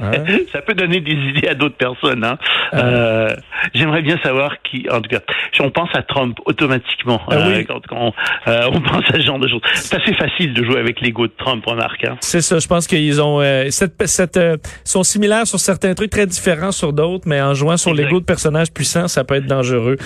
Hein? 0.00 0.24
Ça 0.52 0.62
peut 0.62 0.74
donner 0.74 1.00
des 1.00 1.12
idées 1.12 1.48
à 1.48 1.54
d'autres 1.54 1.76
personnes. 1.76 2.24
Hein? 2.24 2.38
Euh, 2.74 3.34
J'aimerais 3.74 4.02
bien 4.02 4.18
savoir 4.22 4.54
qui, 4.62 4.86
en 4.90 5.00
tout 5.00 5.08
cas, 5.08 5.20
on 5.60 5.70
pense 5.70 5.88
à 5.94 6.02
Trump 6.02 6.38
automatiquement 6.44 7.20
ah 7.28 7.34
euh, 7.34 7.64
quand, 7.66 7.80
quand 7.88 8.14
euh, 8.46 8.70
on 8.72 8.80
pense 8.80 9.04
à 9.08 9.14
ce 9.14 9.20
genre 9.20 9.38
de 9.38 9.48
choses. 9.48 9.60
C'est 9.74 9.96
assez 9.96 10.14
facile 10.14 10.54
de 10.54 10.64
jouer 10.64 10.78
avec 10.78 11.00
l'ego 11.00 11.26
de 11.26 11.32
Trump, 11.36 11.64
remarque. 11.66 12.04
Hein? 12.04 12.16
C'est 12.20 12.40
ça. 12.40 12.58
Je 12.58 12.66
pense 12.66 12.86
qu'ils 12.86 13.20
ont 13.20 13.40
euh, 13.40 13.66
cette, 13.70 14.06
cette 14.06 14.38
sont 14.84 15.02
similaires 15.02 15.46
sur 15.46 15.58
certains 15.58 15.94
trucs, 15.94 16.10
très 16.10 16.26
différents 16.26 16.72
sur 16.72 16.92
d'autres, 16.92 17.24
mais 17.26 17.40
en 17.40 17.54
jouant 17.54 17.76
sur 17.76 17.94
l'ego 17.94 18.20
de 18.20 18.24
personnages 18.24 18.72
puissants, 18.72 19.08
ça 19.08 19.24
peut 19.24 19.36
être 19.36 19.46
dangereux. 19.46 19.96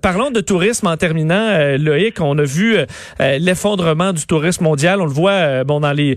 Parlons 0.00 0.30
de 0.30 0.40
tourisme 0.40 0.86
en 0.86 0.96
terminant, 0.96 1.76
Loïc. 1.78 2.20
On 2.20 2.38
a 2.38 2.44
vu 2.44 2.76
l'effondrement 3.20 4.12
du 4.12 4.26
tourisme 4.26 4.64
mondial. 4.64 5.00
On 5.00 5.06
le 5.06 5.10
voit, 5.10 5.64
bon, 5.64 5.80
dans 5.80 5.92
les 5.92 6.16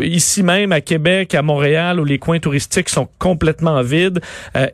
ici 0.00 0.42
même 0.42 0.72
à 0.72 0.80
Québec, 0.80 1.34
à 1.34 1.42
Montréal, 1.42 2.00
où 2.00 2.04
les 2.04 2.18
coins 2.18 2.38
touristiques 2.38 2.88
sont 2.88 3.08
complètement 3.18 3.82
vides, 3.82 4.20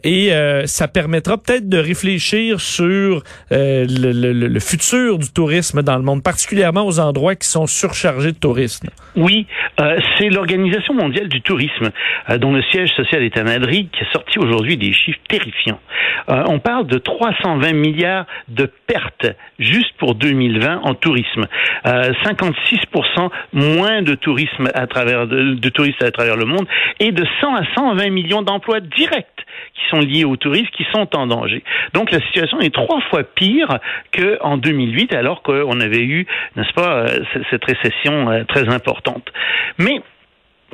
et 0.05 0.33
ça 0.67 0.89
permettra 0.89 1.39
peut-être 1.39 1.69
de 1.69 1.79
réfléchir 1.79 2.61
sur 2.61 3.23
euh, 3.53 3.87
le, 3.89 4.61
futur 4.61 5.19
du 5.19 5.33
tourisme 5.33 5.83
dans 5.83 5.97
le 5.97 6.03
monde, 6.03 6.23
particulièrement 6.23 6.87
aux 6.87 7.01
endroits 7.01 7.35
qui 7.35 7.49
sont 7.49 7.67
surchargés 7.67 8.33
de 8.33 8.39
tourisme. 8.39 8.89
Oui, 9.17 9.47
euh, 9.81 9.99
c'est 10.17 10.29
l'Organisation 10.29 10.95
mondiale 10.95 11.29
du 11.29 11.43
tourisme, 11.43 11.91
euh, 12.31 12.39
dont 12.39 12.53
le 12.53 12.63
siège 12.71 12.91
social 12.91 13.23
est 13.23 13.37
à 13.37 13.45
Madrid, 13.45 13.89
qui 13.93 14.05
a 14.05 14.13
sorti 14.13 14.39
aujourd'hui 14.39 14.77
des 14.77 14.93
chiffres 14.93 15.19
terrifiants. 15.29 15.81
on 16.29 16.59
parle 16.59 16.87
de 16.87 16.99
320 16.99 17.73
milliards 17.83 18.27
de 18.49 18.71
pertes 18.87 19.27
juste 19.59 19.93
pour 19.99 20.15
2020 20.15 20.81
en 20.83 20.95
tourisme. 20.95 21.47
56% 21.85 23.31
moins 23.53 24.03
de 24.03 24.15
tourisme 24.15 24.69
à 24.75 24.87
travers 24.87 25.27
de, 25.27 25.69
touristes 25.69 26.03
à 26.03 26.11
travers 26.11 26.37
le 26.37 26.45
monde 26.45 26.67
et 27.01 27.13
de 27.13 27.25
100 27.41 27.55
à 27.55 27.63
120 27.75 28.11
millions 28.11 28.43
d'emplois 28.43 28.81
directs 28.81 29.27
qui 29.75 29.83
sont 29.91 30.01
liés 30.01 30.25
au 30.25 30.37
tourisme 30.37 30.69
qui 30.77 30.87
sont 30.93 31.09
en 31.17 31.27
danger. 31.27 31.63
Donc 31.95 32.11
la 32.11 32.21
situation 32.21 32.61
est 32.61 32.75
trois 32.75 33.01
fois 33.11 33.25
pire 33.25 33.79
qu'en 34.17 34.57
2008 34.57 35.15
alors 35.15 35.43
qu'on 35.43 35.81
avait 35.81 36.05
eu, 36.05 36.27
n'est-ce 36.57 36.73
pas, 36.73 37.05
euh, 37.05 37.07
cette 37.51 37.65
récession 37.65 38.31
euh, 38.31 38.45
très 38.45 38.69
importante. 38.69 39.31
Mais 39.79 40.01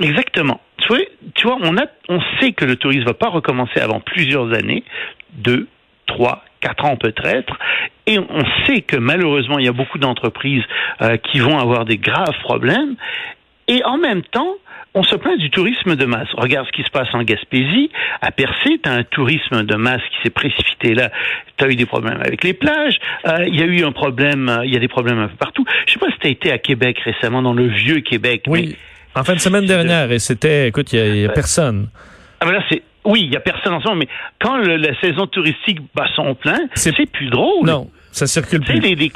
Exactement. 0.01 0.61
Tu 0.79 1.47
vois, 1.47 1.59
on 1.61 1.75
on 2.09 2.21
sait 2.41 2.53
que 2.53 2.65
le 2.65 2.77
tourisme 2.77 3.05
va 3.05 3.15
pas 3.15 3.29
recommencer 3.29 3.81
avant 3.81 4.01
plusieurs 4.01 4.53
années, 4.55 4.85
deux, 5.33 5.67
trois, 6.07 6.45
quatre 6.61 6.85
ans 6.85 6.97
peut-être, 6.97 7.57
et 8.07 8.19
on 8.19 8.45
sait 8.67 8.81
que 8.81 8.97
malheureusement 8.97 9.59
il 9.59 9.67
y 9.67 9.69
a 9.69 9.73
beaucoup 9.73 9.99
d'entreprises 9.99 10.65
euh, 11.03 11.17
qui 11.17 11.41
vont 11.41 11.59
avoir 11.59 11.85
des 11.85 11.99
graves 11.99 12.39
problèmes, 12.43 12.97
et 13.69 13.85
en 13.85 13.99
même 13.99 14.23
temps, 14.23 14.55
on 14.95 15.03
se 15.03 15.15
plaint 15.15 15.39
du 15.39 15.51
tourisme 15.51 15.95
de 15.95 16.05
masse. 16.07 16.29
Regarde 16.33 16.67
ce 16.67 16.73
qui 16.73 16.83
se 16.83 16.91
passe 16.91 17.09
en 17.13 17.23
Gaspésie, 17.23 17.91
à 18.23 18.33
Percé, 18.33 18.81
tu 18.83 18.89
as 18.89 18.93
un 18.93 19.05
tourisme 19.05 19.63
de 19.63 19.77
masse 19.77 20.01
qui 20.11 20.23
s'est 20.23 20.31
précipité 20.31 20.95
là. 20.95 21.11
Tu 21.57 21.65
as 21.65 21.69
eu 21.69 21.77
des 21.77 21.87
problèmes 21.87 22.21
avec 22.21 22.43
les 22.43 22.55
plages, 22.55 22.99
euh, 23.27 23.45
il 23.47 23.59
y 23.59 23.63
a 23.63 23.67
eu 23.67 23.85
un 23.85 23.93
problème, 23.93 24.49
euh, 24.49 24.65
il 24.65 24.73
y 24.73 24.77
a 24.77 24.81
des 24.81 24.89
problèmes 24.89 25.19
un 25.19 25.29
peu 25.29 25.37
partout. 25.37 25.65
Je 25.87 25.93
sais 25.93 25.99
pas 25.99 26.11
si 26.11 26.19
tu 26.19 26.27
as 26.27 26.31
été 26.31 26.53
à 26.53 26.59
Québec 26.59 26.99
récemment, 27.05 27.43
dans 27.43 27.53
le 27.53 27.67
vieux 27.67 28.01
Québec. 28.01 28.45
Oui, 28.49 28.77
en 29.15 29.25
fin 29.25 29.35
de 29.35 29.41
semaine 29.41 29.67
dernière, 29.67 30.11
et 30.11 30.19
c'était, 30.19 30.69
écoute, 30.69 30.93
il 30.93 31.17
y, 31.17 31.27
a, 31.27 31.29
personne. 31.29 31.89
Ah 32.41 32.47
ben 32.47 32.53
là, 32.53 32.63
c'est 32.71 32.83
oui, 33.09 33.23
il 33.25 33.33
y 33.33 33.37
a 33.37 33.41
personne 33.41 33.73
en 33.73 33.81
ce 33.81 33.89
moment, 33.89 34.01
mais 34.01 34.09
quand 34.41 34.57
la 34.59 35.01
saison 35.01 35.27
touristique 35.27 35.81
bat 35.95 36.07
son 36.15 36.35
plein, 36.35 36.59
c'est 36.75 36.93
plus 37.07 37.31
drôle. 37.31 37.67
Non, 37.67 37.91
ça 38.13 38.27
circule 38.27 38.61
plus. 38.61 38.75
C'est 38.75 38.81
des, 38.81 38.97
des 38.97 39.11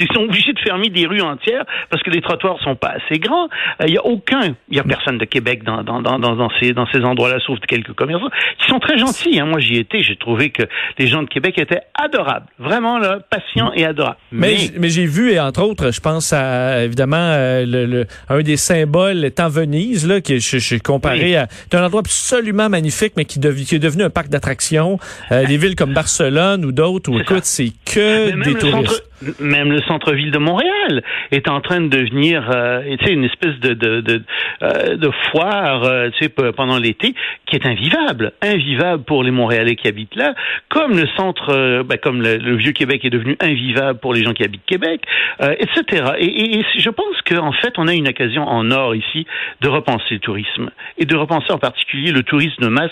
ils 0.00 0.12
sont 0.14 0.22
obligés 0.22 0.52
de 0.52 0.58
fermer 0.60 0.90
des 0.90 1.06
rues 1.06 1.20
entières 1.20 1.64
parce 1.90 2.02
que 2.02 2.10
les 2.10 2.20
trottoirs 2.20 2.58
sont 2.60 2.76
pas 2.76 2.96
assez 2.96 3.18
grands. 3.18 3.48
Euh, 3.80 3.86
il 3.86 3.94
y 3.94 3.98
a 3.98 4.04
aucun, 4.04 4.54
il 4.68 4.76
y 4.76 4.80
a 4.80 4.82
personne 4.84 5.18
de 5.18 5.24
Québec 5.24 5.64
dans 5.64 5.82
dans 5.82 6.00
dans 6.02 6.18
dans, 6.18 6.50
ces 6.60 6.72
dans 6.72 6.86
ces 6.92 7.02
endroits-là, 7.02 7.38
sauf 7.46 7.58
quelques 7.66 7.92
commerçants 7.92 8.30
qui 8.58 8.68
sont 8.68 8.78
très 8.78 8.98
gentils. 8.98 9.40
Hein. 9.40 9.46
Moi, 9.46 9.60
j'y 9.60 9.76
étais, 9.76 10.02
j'ai 10.02 10.16
trouvé 10.16 10.50
que 10.50 10.62
les 10.98 11.06
gens 11.06 11.22
de 11.22 11.28
Québec 11.28 11.58
étaient 11.58 11.82
adorables, 11.94 12.46
vraiment 12.58 12.98
là, 12.98 13.18
patients 13.30 13.72
et 13.74 13.84
adorables. 13.84 14.18
Mais 14.32 14.56
mais, 14.78 14.88
j'ai 14.88 15.06
vu 15.06 15.32
et 15.32 15.40
entre 15.40 15.62
autres, 15.62 15.92
je 15.92 16.00
pense 16.00 16.32
à 16.32 16.84
évidemment 16.84 17.16
euh, 17.16 17.64
le, 17.66 18.06
un 18.28 18.40
des 18.40 18.56
symboles 18.56 19.24
étant 19.24 19.48
Venise 19.48 20.06
là, 20.06 20.20
qui 20.20 20.40
je, 20.40 20.58
je 20.58 20.78
comparé 20.78 21.36
à 21.36 21.46
c'est 21.50 21.76
un 21.76 21.84
endroit 21.84 22.00
absolument 22.00 22.68
magnifique, 22.68 23.12
mais 23.16 23.24
qui, 23.24 23.40
qui 23.40 23.74
est 23.74 23.78
devenu 23.78 24.04
un 24.04 24.10
parc 24.10 24.28
d'attractions. 24.28 24.98
Euh, 25.32 25.46
des 25.46 25.56
villes 25.56 25.76
comme 25.76 25.92
Barcelone 25.92 26.64
ou 26.64 26.72
d'autres 26.72 27.10
où 27.10 27.18
écoute, 27.18 27.44
c'est 27.44 27.72
que 27.84 28.30
des 28.42 28.54
touristes 28.54 29.07
même 29.40 29.72
le 29.72 29.80
centre-ville 29.82 30.30
de 30.30 30.38
Montréal 30.38 31.02
est 31.30 31.48
en 31.48 31.60
train 31.60 31.80
de 31.80 31.88
devenir 31.88 32.50
euh, 32.54 32.96
une 33.08 33.24
espèce 33.24 33.58
de 33.60 33.74
de, 33.74 34.00
de, 34.00 34.22
euh, 34.62 34.96
de 34.96 35.10
foire 35.30 35.84
euh, 35.84 36.10
pendant 36.56 36.78
l'été 36.78 37.14
qui 37.46 37.56
est 37.56 37.66
invivable, 37.66 38.32
invivable 38.42 39.04
pour 39.04 39.22
les 39.22 39.30
Montréalais 39.30 39.76
qui 39.76 39.88
habitent 39.88 40.16
là, 40.16 40.34
comme 40.68 40.96
le 40.96 41.06
centre, 41.16 41.50
euh, 41.50 41.82
ben, 41.82 41.98
comme 41.98 42.22
le, 42.22 42.56
vieux 42.56 42.72
Québec 42.72 43.04
est 43.04 43.10
devenu 43.10 43.36
invivable 43.40 43.98
pour 44.00 44.14
les 44.14 44.24
gens 44.24 44.32
qui 44.32 44.42
habitent 44.42 44.66
Québec, 44.66 45.02
etc. 45.40 46.12
Et, 46.18 46.58
et, 46.58 46.64
je 46.78 46.90
pense 46.90 47.22
qu'en 47.26 47.52
fait, 47.52 47.74
on 47.78 47.86
a 47.86 47.94
une 47.94 48.08
occasion 48.08 48.42
en 48.42 48.70
or 48.70 48.94
ici 48.94 49.26
de 49.60 49.68
repenser 49.68 50.14
le 50.14 50.18
tourisme 50.18 50.70
et 50.96 51.04
de 51.04 51.16
repenser 51.16 51.52
en 51.52 51.58
particulier 51.58 52.10
le 52.10 52.22
tourisme 52.22 52.62
de 52.62 52.68
masse 52.68 52.90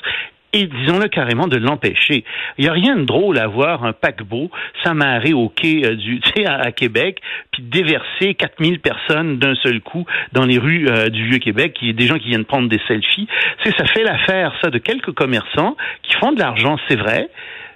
et 0.57 0.67
disons-le 0.67 1.09
carrément 1.09 1.49
de 1.49 1.59
l'empêcher. 1.59 2.25
Il 2.57 2.65
n'y 2.65 2.69
a 2.69 2.73
rien 2.73 2.97
de 2.97 3.05
drôle 3.05 3.39
à 3.39 3.47
voir 3.47 3.85
un 3.85 3.93
paquebot 3.93 4.51
s'amarrer 4.83 5.35
au 5.35 5.51
quai 5.51 5.85
euh, 5.85 5.97
du, 5.97 6.21
à, 6.47 6.55
à 6.63 6.73
Québec, 6.73 7.21
puis 7.53 7.63
déverser 7.63 8.35
4000 8.35 8.81
personnes 8.81 9.39
d'un 9.39 9.55
seul 9.57 9.81
coup 9.81 10.07
dans 10.33 10.47
les 10.47 10.59
rues 10.59 10.89
euh, 10.89 11.11
du 11.11 11.29
Vieux-Québec, 11.29 11.75
qui 11.75 11.93
des 11.93 12.07
gens 12.07 12.19
qui 12.19 12.29
viennent 12.29 12.47
prendre 12.47 12.69
des 12.69 12.81
selfies. 12.89 13.29
C'est 13.63 13.77
ça 13.77 13.85
fait 13.87 14.03
l'affaire 14.03 14.55
ça 14.63 14.71
de 14.71 14.79
quelques 14.79 15.13
commerçants 15.13 15.77
qui 16.03 16.15
font 16.15 16.33
de 16.33 16.39
l'argent, 16.39 16.79
c'est 16.89 16.97
vrai, 16.97 17.29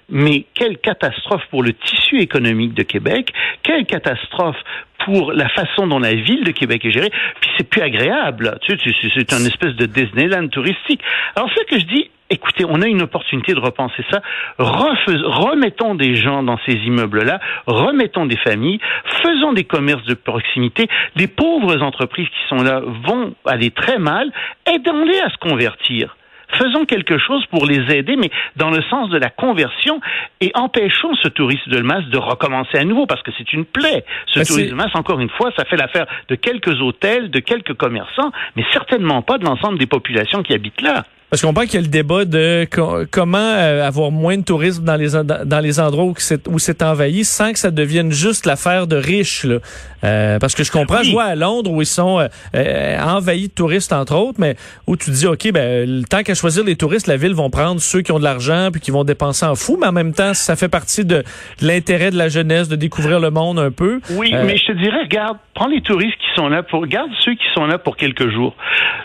mais 0.08 0.46
quelle 0.54 0.78
catastrophe 0.78 1.44
pour 1.50 1.62
le 1.62 1.72
tissu 1.74 2.18
économique 2.18 2.74
de 2.74 2.82
Québec, 2.82 3.32
quelle 3.62 3.84
catastrophe 3.84 4.56
pour 5.04 5.32
la 5.32 5.48
façon 5.50 5.86
dont 5.86 5.98
la 5.98 6.14
ville 6.14 6.44
de 6.44 6.50
Québec 6.50 6.84
est 6.84 6.90
gérée, 6.90 7.10
puis 7.40 7.50
c'est 7.56 7.68
plus 7.68 7.82
agréable, 7.82 8.58
tu 8.62 8.78
sais, 8.78 9.10
c'est 9.14 9.32
un 9.32 9.44
espèce 9.44 9.74
de 9.76 9.86
Disneyland 9.86 10.48
touristique. 10.48 11.00
Alors 11.36 11.50
ce 11.50 11.64
que 11.64 11.78
je 11.78 11.86
dis, 11.86 12.10
écoutez, 12.30 12.64
on 12.66 12.80
a 12.80 12.86
une 12.86 13.02
opportunité 13.02 13.52
de 13.54 13.60
repenser 13.60 14.04
ça. 14.10 14.22
remettons 14.58 15.94
des 15.94 16.14
gens 16.16 16.42
dans 16.42 16.58
ces 16.66 16.74
immeubles-là, 16.74 17.40
remettons 17.66 18.26
des 18.26 18.36
familles, 18.36 18.80
faisons 19.22 19.52
des 19.52 19.64
commerces 19.64 20.04
de 20.04 20.14
proximité. 20.14 20.88
Les 21.16 21.26
pauvres 21.26 21.82
entreprises 21.82 22.28
qui 22.28 22.48
sont 22.48 22.62
là 22.62 22.80
vont 23.04 23.34
aller 23.44 23.70
très 23.70 23.98
mal, 23.98 24.30
aidons-les 24.66 25.20
à 25.20 25.30
se 25.30 25.38
convertir 25.38 26.16
faisons 26.58 26.84
quelque 26.84 27.18
chose 27.18 27.44
pour 27.46 27.66
les 27.66 27.94
aider, 27.94 28.16
mais 28.16 28.30
dans 28.56 28.70
le 28.70 28.82
sens 28.82 29.10
de 29.10 29.18
la 29.18 29.30
conversion, 29.30 30.00
et 30.40 30.50
empêchons 30.54 31.14
ce 31.22 31.28
tourisme 31.28 31.70
de 31.70 31.80
masse 31.80 32.04
de 32.06 32.18
recommencer 32.18 32.78
à 32.78 32.84
nouveau, 32.84 33.06
parce 33.06 33.22
que 33.22 33.30
c'est 33.36 33.52
une 33.52 33.64
plaie. 33.64 34.04
Ce 34.26 34.40
tourisme 34.40 34.70
de 34.70 34.74
masse, 34.74 34.94
encore 34.94 35.20
une 35.20 35.30
fois, 35.30 35.50
ça 35.56 35.64
fait 35.64 35.76
l'affaire 35.76 36.06
de 36.28 36.34
quelques 36.34 36.80
hôtels, 36.80 37.30
de 37.30 37.40
quelques 37.40 37.74
commerçants, 37.74 38.32
mais 38.56 38.64
certainement 38.72 39.22
pas 39.22 39.38
de 39.38 39.44
l'ensemble 39.44 39.78
des 39.78 39.86
populations 39.86 40.42
qui 40.42 40.52
habitent 40.52 40.82
là. 40.82 41.04
Parce 41.30 41.42
qu'on 41.42 41.54
parle 41.54 41.68
qu'il 41.68 41.78
y 41.78 41.82
a 41.82 41.86
le 41.86 41.88
débat 41.88 42.24
de 42.24 42.66
comment 43.10 43.38
euh, 43.38 43.86
avoir 43.86 44.10
moins 44.10 44.36
de 44.36 44.42
tourisme 44.42 44.82
dans 44.82 44.96
les 44.96 45.10
dans 45.10 45.60
les 45.60 45.78
endroits 45.78 46.04
où 46.04 46.14
c'est 46.18 46.48
où 46.48 46.58
c'est 46.58 46.82
envahi 46.82 47.24
sans 47.24 47.52
que 47.52 47.58
ça 47.60 47.70
devienne 47.70 48.10
juste 48.10 48.46
l'affaire 48.46 48.88
de 48.88 48.96
riches. 48.96 49.44
Là. 49.44 49.58
Euh, 50.02 50.38
parce 50.40 50.54
que 50.54 50.64
je 50.64 50.72
comprends, 50.72 51.02
je 51.04 51.12
vois 51.12 51.24
à 51.24 51.34
Londres 51.36 51.70
où 51.70 51.82
ils 51.82 51.86
sont 51.86 52.26
euh, 52.54 52.98
envahis 53.00 53.48
de 53.48 53.52
touristes 53.52 53.92
entre 53.92 54.16
autres, 54.16 54.40
mais 54.40 54.56
où 54.88 54.96
tu 54.96 55.10
dis 55.10 55.26
ok, 55.26 55.52
ben 55.52 56.04
temps 56.04 56.22
qu'à 56.24 56.34
choisir 56.34 56.64
les 56.64 56.74
touristes, 56.74 57.06
la 57.06 57.16
ville 57.16 57.34
vont 57.34 57.50
prendre 57.50 57.80
ceux 57.80 58.00
qui 58.00 58.10
ont 58.10 58.18
de 58.18 58.24
l'argent 58.24 58.70
puis 58.72 58.80
qui 58.80 58.90
vont 58.90 59.04
dépenser 59.04 59.46
en 59.46 59.54
fou, 59.54 59.78
mais 59.80 59.86
en 59.86 59.92
même 59.92 60.12
temps 60.12 60.34
ça 60.34 60.56
fait 60.56 60.68
partie 60.68 61.04
de, 61.04 61.22
l'intérêt 61.60 62.10
de 62.10 62.18
la 62.18 62.28
jeunesse 62.28 62.68
de 62.68 62.76
découvrir 62.76 63.20
le 63.20 63.30
monde 63.30 63.60
un 63.60 63.70
peu. 63.70 64.00
Oui, 64.10 64.32
mais 64.32 64.56
je 64.56 64.66
te 64.66 64.72
dirais, 64.72 65.02
regarde, 65.02 65.36
prends 65.54 65.68
les 65.68 65.82
touristes 65.82 66.16
qui 66.16 66.34
sont 66.34 66.48
là 66.48 66.64
pour, 66.64 66.80
regarde 66.80 67.10
ceux 67.20 67.34
qui 67.34 67.46
sont 67.54 67.66
là 67.66 67.78
pour 67.78 67.96
quelques 67.96 68.30
jours. 68.30 68.56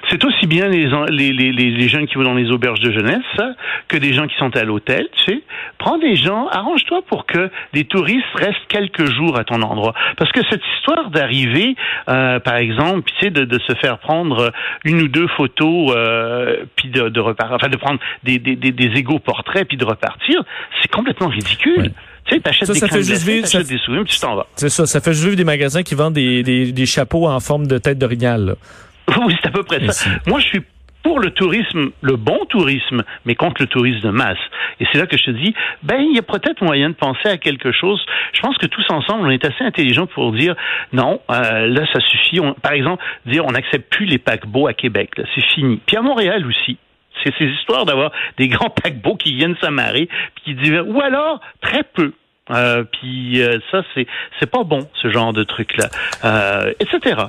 C'est 0.10 0.24
aussi 0.24 0.48
bien 0.48 0.68
les 0.70 0.86
les, 1.10 1.34
les, 1.34 1.52
les 1.52 1.88
jeunes 1.88 2.08
qui 2.08 2.15
dans 2.24 2.34
les 2.34 2.52
auberges 2.52 2.80
de 2.80 2.92
jeunesse 2.92 3.24
que 3.88 3.98
des 3.98 4.14
gens 4.14 4.28
qui 4.28 4.36
sont 4.38 4.56
à 4.56 4.64
l'hôtel, 4.64 5.08
tu 5.18 5.34
sais. 5.34 5.42
Prends 5.78 5.98
des 5.98 6.16
gens, 6.16 6.48
arrange-toi 6.48 7.02
pour 7.08 7.26
que 7.26 7.50
les 7.74 7.86
touristes 7.86 8.26
restent 8.36 8.68
quelques 8.70 9.06
jours 9.06 9.38
à 9.38 9.44
ton 9.44 9.62
endroit. 9.62 9.94
Parce 10.18 10.32
que 10.32 10.42
cette 10.50 10.62
histoire 10.78 11.10
d'arriver, 11.10 11.76
euh, 12.10 12.40
par 12.40 12.56
exemple, 12.56 13.10
tu 13.12 13.26
sais, 13.26 13.32
de, 13.32 13.46
de, 13.46 13.60
se 13.60 13.74
faire 13.76 14.00
prendre 14.00 14.52
une 14.84 15.02
ou 15.02 15.08
deux 15.08 15.28
photos, 15.28 15.94
euh, 15.96 16.66
puis 16.76 16.90
de, 16.90 17.10
de 17.10 17.20
repartir, 17.20 17.56
enfin 17.56 17.70
de 17.70 17.78
prendre 17.78 18.00
des, 18.24 18.40
des, 18.40 18.56
des, 18.56 18.72
des 18.72 18.98
égaux 18.98 19.20
portraits, 19.20 19.68
puis 19.68 19.78
de 19.78 19.86
repartir, 19.86 20.44
c'est 20.82 20.92
complètement 20.92 21.28
ridicule. 21.28 21.92
Tu 22.26 22.36
sais, 22.36 22.42
t'achètes 22.42 22.72
des 22.72 22.80
ça 22.80 22.88
fait 22.88 23.04
juste 23.04 23.28
vivre, 23.28 23.46
ça... 23.46 23.62
des 23.62 23.78
souvenirs, 23.78 24.04
puis 24.04 24.14
tu 24.14 24.20
t'en 24.20 24.36
vas. 24.36 24.48
C'est 24.56 24.70
ça, 24.70 24.86
ça 24.86 25.00
fait 25.00 25.14
juste 25.14 25.26
vivre 25.26 25.36
des 25.36 25.44
magasins 25.44 25.84
qui 25.84 25.94
vendent 25.94 26.14
des, 26.14 26.42
des, 26.42 26.72
des 26.72 26.86
chapeaux 26.86 27.28
en 27.28 27.40
forme 27.40 27.68
de 27.68 27.78
tête 27.78 27.98
d'orignal. 27.98 28.56
Oui, 29.26 29.36
c'est 29.40 29.50
à 29.50 29.52
peu 29.52 29.64
près 29.64 29.86
ça. 29.92 30.10
Moi, 30.26 30.40
je 30.40 30.46
suis 30.46 30.62
pour 31.06 31.20
le 31.20 31.30
tourisme, 31.30 31.92
le 32.02 32.16
bon 32.16 32.46
tourisme, 32.50 33.04
mais 33.26 33.36
contre 33.36 33.62
le 33.62 33.68
tourisme 33.68 34.00
de 34.00 34.10
masse. 34.10 34.40
Et 34.80 34.88
c'est 34.92 34.98
là 34.98 35.06
que 35.06 35.16
je 35.20 35.26
te 35.26 35.30
dis, 35.30 35.54
ben 35.84 36.02
il 36.02 36.16
y 36.16 36.18
a 36.18 36.24
peut-être 36.24 36.64
moyen 36.64 36.90
de 36.90 36.96
penser 36.96 37.28
à 37.28 37.38
quelque 37.38 37.72
chose. 37.72 38.04
Je 38.34 38.42
pense 38.42 38.58
que 38.58 38.66
tous 38.66 38.84
ensemble, 38.90 39.28
on 39.28 39.30
est 39.30 39.46
assez 39.46 39.64
intelligents 39.64 40.08
pour 40.08 40.32
dire 40.32 40.56
non, 40.94 41.22
euh, 41.30 41.68
là 41.68 41.86
ça 41.94 42.00
suffit. 42.00 42.40
par 42.60 42.72
exemple, 42.72 43.04
dire 43.28 43.46
on 43.46 43.52
n'accepte 43.52 43.94
plus 43.94 44.08
les 44.08 44.18
paquebots 44.18 44.66
à 44.66 44.74
Québec, 44.74 45.12
c'est 45.36 45.46
fini. 45.54 45.80
Puis 45.86 45.96
à 45.96 46.02
Montréal 46.02 46.44
aussi. 46.48 46.80
C'est 47.24 47.34
ces 47.38 47.46
histoires 47.46 47.86
d'avoir 47.86 48.12
des 48.40 48.48
grands 48.50 48.72
paquebots 48.72 49.16
qui 49.16 49.36
viennent 49.36 49.56
s'amarrer, 49.62 50.10
puis 50.34 50.44
qui 50.44 50.56
disent, 50.56 50.82
ou 50.88 51.02
alors 51.02 51.40
très 51.62 51.84
peu. 51.84 52.14
Euh, 52.52 52.84
puis 52.84 53.42
euh, 53.42 53.58
ça, 53.72 53.82
c'est 53.94 54.06
c'est 54.40 54.50
pas 54.50 54.64
bon 54.64 54.88
ce 55.02 55.10
genre 55.10 55.34
de 55.34 55.44
truc 55.44 55.78
là, 55.78 55.90
euh, 56.24 56.74
etc. 56.80 57.22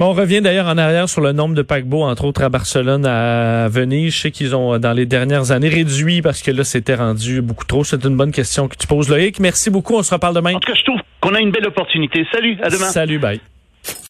Bon, 0.00 0.06
on 0.06 0.12
revient 0.12 0.40
d'ailleurs 0.40 0.66
en 0.66 0.76
arrière 0.76 1.08
sur 1.08 1.20
le 1.20 1.32
nombre 1.32 1.54
de 1.54 1.62
paquebots, 1.62 2.02
entre 2.02 2.24
autres 2.24 2.42
à 2.42 2.48
Barcelone, 2.48 3.06
à 3.06 3.68
Venise. 3.68 4.14
Je 4.14 4.20
sais 4.22 4.30
qu'ils 4.32 4.56
ont 4.56 4.78
dans 4.78 4.92
les 4.92 5.06
dernières 5.06 5.52
années 5.52 5.68
réduit 5.68 6.22
parce 6.22 6.42
que 6.42 6.50
là 6.50 6.64
c'était 6.64 6.96
rendu 6.96 7.40
beaucoup 7.40 7.64
trop. 7.64 7.84
C'est 7.84 8.04
une 8.04 8.16
bonne 8.16 8.32
question 8.32 8.66
que 8.66 8.76
tu 8.76 8.88
poses, 8.88 9.08
Loïc. 9.08 9.38
Merci 9.38 9.70
beaucoup. 9.70 9.94
On 9.94 10.02
se 10.02 10.12
reparle 10.12 10.34
demain. 10.34 10.54
En 10.54 10.60
tout 10.60 10.72
cas, 10.72 10.78
je 10.78 10.84
trouve 10.84 11.00
qu'on 11.20 11.34
a 11.34 11.40
une 11.40 11.52
belle 11.52 11.66
opportunité. 11.66 12.26
Salut, 12.32 12.58
à 12.60 12.68
demain. 12.68 12.86
Salut, 12.86 13.18
bye. 13.18 13.40